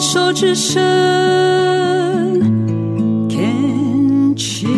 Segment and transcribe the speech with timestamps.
[0.00, 0.80] 手之声
[3.28, 4.70] ，Can cheers。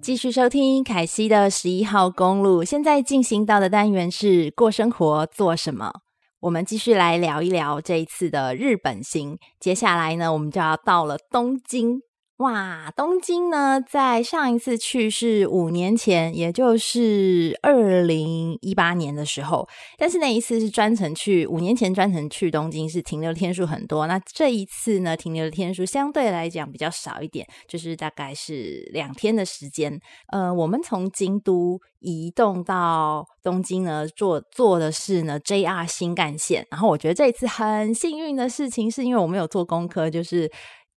[0.00, 2.62] 继续收听凯西的十一号公路。
[2.62, 5.90] 现在进行到的单元是过生活做什么？
[6.38, 9.36] 我们继续来聊一聊这一次的日本行。
[9.58, 12.02] 接下来呢，我们就要到了东京。
[12.38, 19.68] 哇，东京呢，在上一次去是五年前，也就是二零一八年的时候。
[19.96, 24.08] 但是那一次是专程去，五年前专程去东京是停留天数很多。
[24.08, 30.00] 那这一次呢，停留的天数相对来讲比较少一点，就是大概是两天的时间。
[30.32, 36.66] 呃，我们从京都移动到东京呢，坐坐的是呢 JR 新干线。
[36.72, 40.50] 然后我觉得这一次很幸运的事情，是因为我们有做功课，就是。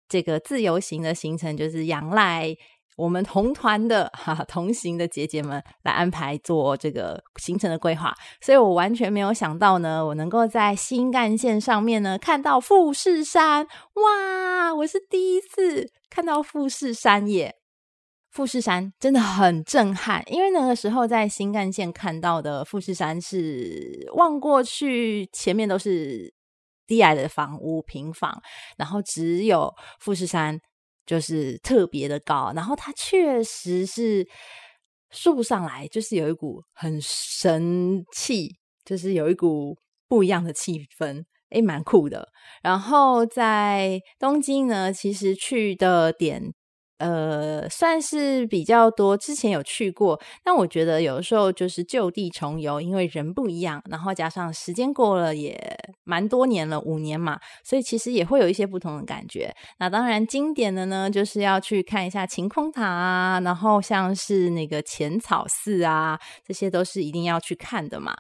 [0.08, 2.56] 这个自由行的行程就是仰赖
[2.98, 14.74] 我们同团的哈同行的姐姐们来安排做这个行程的规划，所以我完全没有想到呢，我能够在新干线上面呢看到富士山，哇！
[14.74, 17.56] 我是第一次看到富士山耶，
[18.32, 26.35] 富士山真的很震撼，因为那个时候在新干线看到的富士山是望过去前面都是。
[26.88, 28.42] 低矮的房屋平房，
[28.78, 30.60] 然后只有富士山
[31.06, 34.28] 就是特别的高，然后它确实是
[35.12, 39.78] 竖不上来，就是有一股很神气，就是有一股
[40.08, 42.28] 不一样的气氛，诶，蛮酷的。
[42.62, 46.54] 然后在东京呢，其实去的点。
[46.98, 55.60] 呃，算是比较多，之前有去过，但我觉得有的时候就是旧地重游，因为人不一样，然后加上时间过了也
[56.06, 59.54] 蛮多年了，五年嘛，所以其实也会有一些不同的感觉。
[59.80, 68.16] 那当然经典的呢，就是要去看一下晴空塔啊，然后像是那个浅草寺啊，这些都是一定要去看的嘛。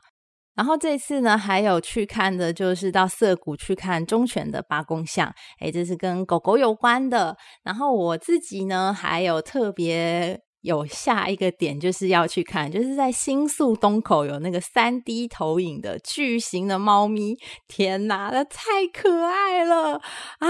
[0.55, 7.35] 然后这次呢，还有去看的，就是到涩谷去看忠犬的八公像，诶，这是跟狗狗有关的。
[7.63, 17.35] 然后我自己呢，还有特别有下一个点，就是要去看，就是在新宿东口有那个三 D 投影的巨型的猫咪，
[17.67, 20.01] 天哪，那太可爱了
[20.39, 20.47] 啊！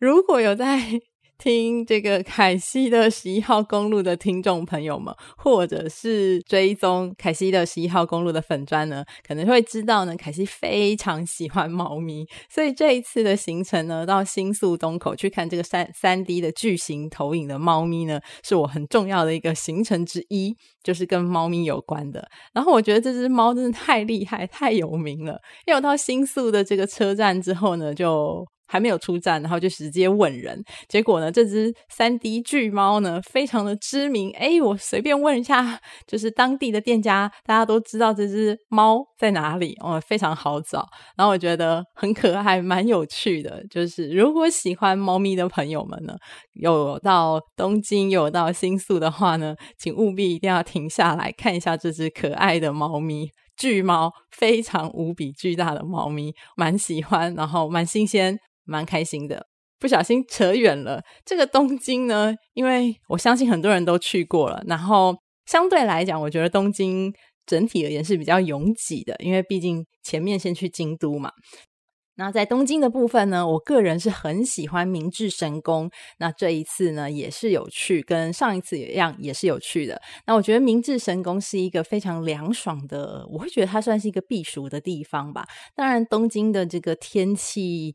[0.00, 1.00] 如果有在。
[1.38, 22.26] 听这个凯西的十一号公路的听众朋友们，或者是追踪凯西的十一号公路的粉砖呢，可能会知道呢，凯西非常喜欢猫咪，所以这一次的行程呢，到新宿东口去看这个三三 D 的巨型投影的猫咪呢，是我很重要的一个行程之一，就是跟猫咪有关的。
[22.52, 28.46] 然后我觉得这只猫真的太厉害、太有名了，因为我到新宿的这个车站之后呢，就。
[28.66, 30.62] 还没有出站，然后就直接问人。
[30.88, 34.30] 结果呢，这只三 D 巨猫呢，非常的知名。
[34.32, 40.86] 诶，我随便问一下，就是当地的店家，大家都知道这只猫在哪里哦，非常好找。
[41.16, 43.64] 然后我觉得很可爱，蛮有趣的。
[43.70, 46.14] 就是如果喜欢猫咪的朋友们呢，
[46.54, 53.30] 有到东京，有到新宿的话呢，请务必一定要停下来看一下这只可爱的猫咪。
[53.56, 58.38] 巨猫，非常无比巨大的猫咪，蛮喜欢，然后蛮新鲜。
[58.66, 59.46] 蛮开心的，
[59.78, 61.02] 不小心扯远了。
[61.24, 65.16] 这个东京呢，因为我相信很多人都去过了，然后
[65.46, 67.12] 相对来讲，我觉得东京
[67.46, 71.30] 整体而言是比较拥挤的，因为毕竟前面先去京都嘛。
[72.18, 75.90] 那在东京的部分呢，我个人是很喜欢明治神宫。
[76.18, 80.00] 那这一次呢，也是有去，跟上一次一样，也是有去的。
[80.26, 85.46] 那我觉得明治神宫是一个非常凉爽的，我会觉得它算是一个避暑的地方吧。
[85.74, 87.94] 当然，东京的这个天气。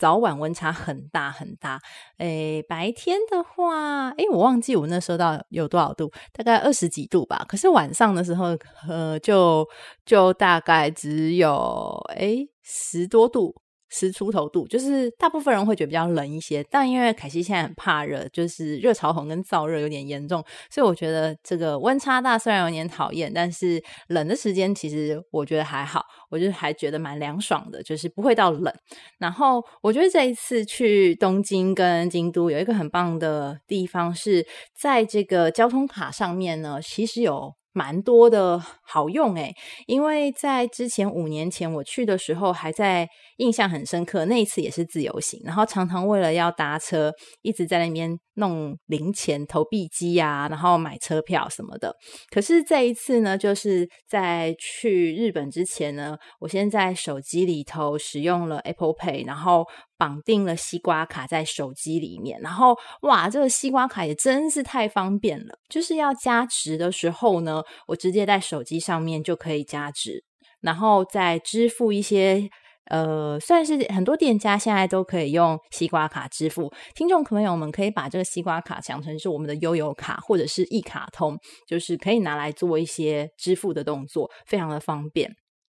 [0.00, 1.78] 早晚温差很大很大，
[2.16, 7.44] 诶，白天的话，诶，我忘记我那时候到有多少度，大概二十几度吧。
[7.46, 8.56] 可是晚上的时候，
[8.88, 9.68] 呃，就
[10.06, 13.54] 就大概只有诶十多度。
[13.90, 28.72] 十出头度，就是大部分人会觉得比较冷一些，但因为凯西现在很怕热，就是热潮红跟燥热有点严重，所以我觉得这个温差大虽然有点讨厌，但是冷的时间其实我觉得还好，我就还觉得蛮凉爽的，就是不会到冷。
[29.18, 37.59] 然后我觉得这一次去东京跟京都有一个很棒的地方是在这个交通卡上面呢，其实有。
[37.72, 39.54] 蛮多的好用诶，
[39.86, 44.24] 因为在之前五年前我去的时候，还在印象很深刻。
[44.24, 47.12] 那一次也是自由行，然后常常为了要搭车，
[47.42, 51.94] 一直在那边弄零钱、投币机啊，然后买车票什么的。
[52.30, 59.64] 可是这一次呢，就是在去日本之前呢，我先在手机里头使用了 Apple Pay，然后。
[60.00, 65.58] 绑定了西瓜卡在手机里面，然后哇，这个西瓜卡也真是太方便了。
[65.68, 70.24] 就是要加值的时候呢，我直接在手机上面就可以加值。
[70.62, 72.48] 然后再支付一些。
[72.86, 76.72] 呃，算是很多店家现在都可以用西瓜卡支付。
[76.96, 81.38] 听众朋友们可以把这个西瓜卡想成是我们的悠游卡或者是一卡通，
[81.68, 85.30] 就是可以拿来做一些支付的动作，非常的方便。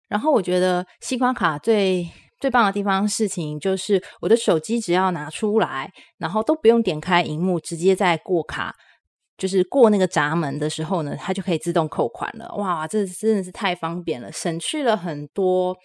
[0.08, 2.08] 然后我觉得西瓜卡最
[2.40, 8.75] 最棒的地方事情就是，我的手机只要拿出来，然后都不用点开荧幕，直接在过卡，
[9.37, 12.55] 就是过那个闸门的时候呢，它就可以自动扣款了。
[12.56, 15.76] 哇，这真的是太方便了，省去了很多。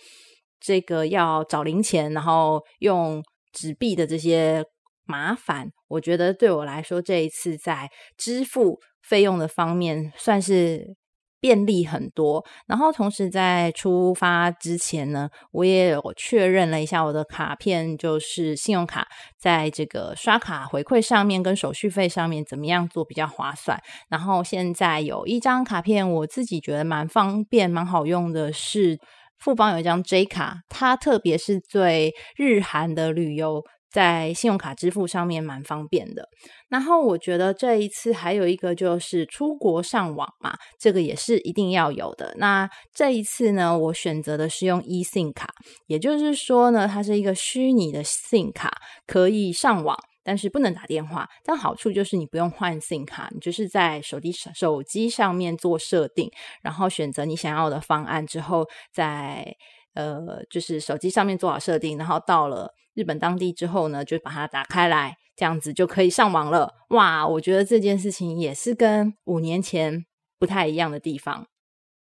[0.66, 3.22] 这个要找零钱，然后用
[3.52, 4.64] 纸币的这些
[5.06, 10.96] 麻烦，我觉得对我来说这一次在支付费用的方面算是
[11.44, 12.42] 便利很多。
[12.68, 19.06] 然后同时在出发之前呢，我也有确认了一下我的卡片，就是信用卡，
[19.38, 23.78] 在这个刷卡回馈上面跟手续费上面怎么样做比较划算。
[24.10, 28.98] 然后现在有一张卡片，我自己觉得蛮方便、蛮好用的是。
[29.40, 33.62] 富邦有一张 J 卡，它特别是对日韩的旅游，
[33.94, 36.28] 在信用卡支付上面蛮方便的。
[36.68, 42.34] 然后我觉得这一次还有一个就是出国上网嘛，这个也是一定要有的。
[42.38, 45.54] 那这一次呢，我选择的是用 eSIM 卡，
[45.86, 48.72] 也就是说呢，它是一个虚拟的 SIM 卡，
[49.06, 49.98] 可以上网。
[50.26, 56.32] 但是不能打电话，但好处就是你不用换 SIM 卡，你就是在手机手机上面做设定，
[56.62, 59.54] 然后选择你想要的方案之后，再
[59.94, 66.74] 呃就是手机上面做好设定，然后到了日本当地之后呢，就把它打开来，这样子就可以上网了。
[66.90, 70.06] 哇，我觉得这件事情也是跟五年前
[70.40, 71.48] 不太一样的地方。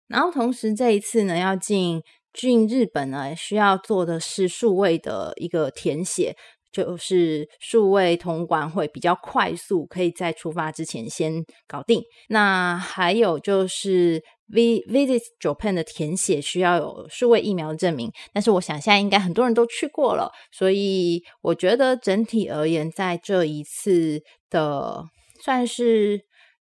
[0.07, 2.03] 然后同时这一次呢，要进
[2.33, 6.37] 进日本呢，需要做的是数位的一个填写。
[6.71, 12.03] 就是数位通关会比较快速，可以在出发之前先搞定。
[12.29, 25.05] 那还有就是 v visit Japan 的填写需要有数位疫苗证明，但是我想现在应该很多人都去过了，所以我觉得整体而言，在这一次的
[25.43, 26.21] 算是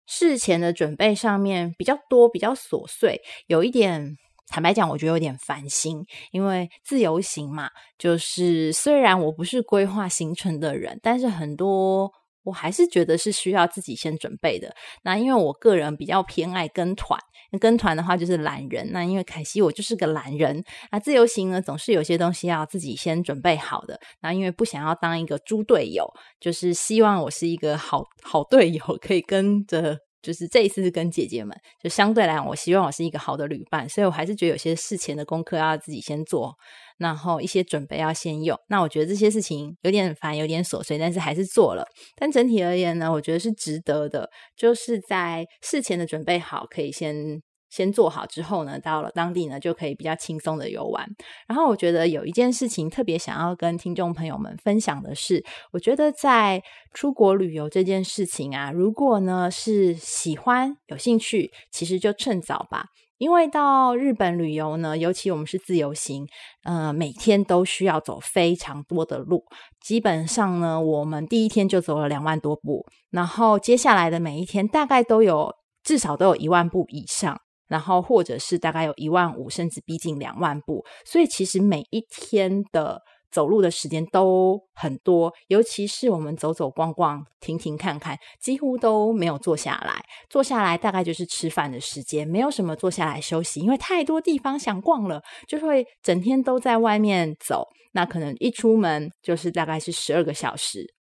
[0.06, 4.16] 事前的准备上面比较多，比较琐碎，有一点。
[4.48, 14.74] 坦白讲，我觉得有点烦心，因为自由行嘛，就是虽然我不是规划行程的人，但是很多我还是觉得是需要自己先准备的。
[15.02, 17.18] 那因为我个人比较偏爱跟团，
[17.60, 18.90] 跟团的话就是懒人。
[18.92, 23.98] 那因为凯西我就是个懒人，那自由行呢，总是有些东西要自己先准备好的。
[24.20, 26.06] 那因为不想要当一个猪队友，
[26.40, 29.98] 就是希望我是一个好好队友，可以跟着。
[30.22, 36.54] 就是这一次是跟姐姐们，就相对来讲，我希望我是一个好的旅伴，所以我还是觉得有些事前的功课要自己先做，
[36.98, 38.58] 然后一些准备要先用。
[38.68, 41.84] 那我觉得这些事情有点烦，有点琐碎，但是还是做了。
[42.16, 47.42] 但整体而言呢，我觉得是值得的，就是在事前的准备好，可以先。
[47.72, 51.08] 先做好之后呢，到了当地呢，就可以比较轻松的游玩。
[51.48, 55.42] 然后我觉得有一件事情特别想要跟听众朋友们分享的是，
[55.72, 62.84] 我觉得在出国旅游这件事情啊，如果呢是喜欢、有兴趣，其实就趁早吧。
[63.16, 66.26] 因为到日本旅游呢，尤其我们是自由行，
[66.64, 69.44] 呃，每天都需要走非常多的路。
[69.80, 75.54] 基本上呢，我们第一天就走了两万多步，然后接下来的每一天大概都有
[75.84, 77.40] 至少都有一万步以上。
[77.72, 83.00] 然后，或者是大概有一万五，甚至逼近两万步，所以其实每一天的
[83.30, 90.04] 走路的时间都很多，尤其是我们走走逛逛、停停看看，几乎都没有坐下来。
[90.28, 97.66] 坐下来大概就是吃饭的时间，没有什么坐下来休息，因为太多地方想逛了，就会整天都在外面走。
[97.94, 100.94] 那可能一出门就是大概是十二个小时。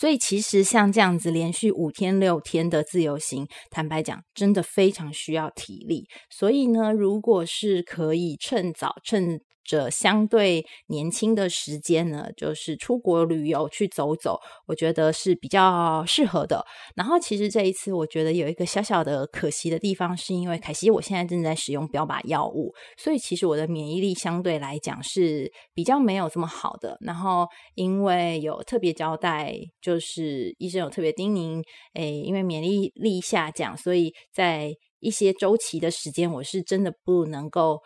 [0.00, 6.06] 所以，其实像这样子连续五天六天的自由行，坦白讲，真的非常需要体力。
[6.30, 9.42] 所以呢，如果是可以趁早趁。
[9.70, 14.36] 这相对年轻的时间呢，就是出国旅游去走走，
[14.66, 16.66] 我觉得是比较适合的。
[16.96, 26.98] 然后，其实这一次我觉得有一个小小的可惜的地方，是因为凯西我现在正在使用标靶药物，所以其实我的免疫力相对来讲是比较没有这么好的。
[27.02, 27.46] 然后，
[27.76, 31.62] 因为有特别交代，就是医生有特别叮咛，
[31.94, 37.78] 诶，因为免疫力下降，所以在一些周期的时间，我是真的不能够。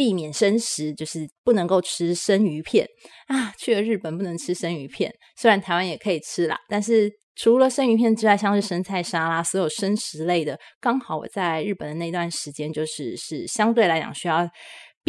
[0.00, 2.88] 避免生食，就是不能够吃生鱼片
[3.26, 3.52] 啊！
[3.58, 14.48] 去了日本不能吃生鱼片，虽然台湾也可以吃啦，但是除了生鱼片之外，像是生菜沙拉，所有生食类的，刚好我在日本的那段时间，就是是相对来讲需要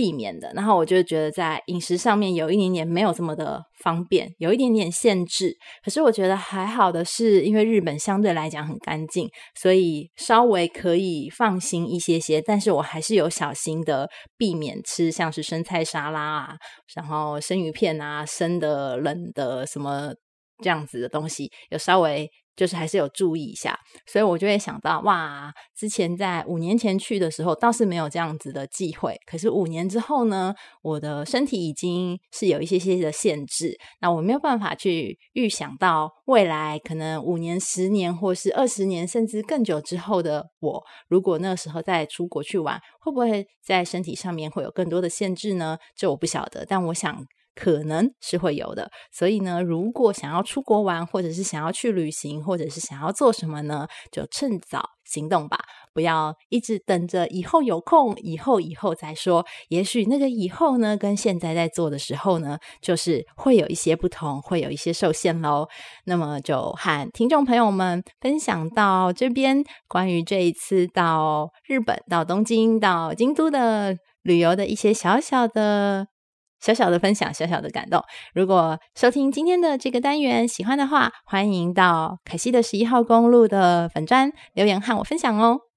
[0.02, 0.52] 避免的。
[0.56, 5.56] 然后我就觉得在饮食上面有一点点没有这么的方便，有一点点限制。
[5.86, 12.42] 可是我觉得还好的是，因为日本相对来讲很干净，所以稍微可以放心一些些。
[12.42, 16.56] 但是我还是有小心的避免吃像是生菜沙拉啊，
[16.96, 20.12] 然后生鱼片啊，生的、冷的什么
[20.64, 22.28] 这样子的东西，有稍微。
[22.56, 45.78] 就是还是有注意一下，所以我就会想到，哇，之前在五年前去的时候倒是没有这样子的忌讳，可是五年之后呢，我的身体已经是有一些些的限制，那我没有办法去预想到未来可能五年、十年或是二十年甚至更久之后的我，如果那个时候再出国去玩，会不会在身体上面会有更多的限制呢？
[45.96, 47.26] 这我不晓得，但我想。
[47.56, 55.60] 可能是会有的，所以呢，如果想要出国玩，或者是想要去旅行，或者是想要做什么呢，就趁早行动吧，
[55.94, 59.46] 不要一直等着以后有空，以后以后再说。
[59.68, 65.68] 也许那个以后呢，跟现在在做的时候呢，就是会有一些不同，会有一些受限喽。
[66.06, 76.08] 那么就和听众朋友们分享到这边，关于这一次到日本、到东京、到京都的旅游的一些小小的。
[76.62, 78.02] 小小的分享，小小的感动。
[78.34, 85.71] 如果收听今天的这个单元喜欢的话，欢迎到凯西的十一号公路的粉砖留言和我分享哦。